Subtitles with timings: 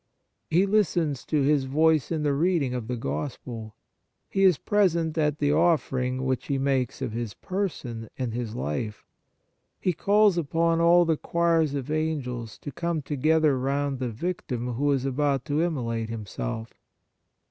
[0.49, 3.75] He listens to His voice in the read ing of the Gospel.
[4.31, 9.05] He is present at the offering which He makes of His person and His life.
[9.79, 14.91] He calls upon all the choirs of Angels to come together round the Victim who
[14.91, 16.73] is 69 On the Exercises of Piety about to immolate Himself.